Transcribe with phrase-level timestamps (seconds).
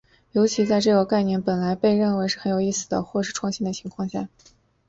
[0.31, 4.29] 尤其在这个概念本来被认为是很有意思的或是创新的情况下。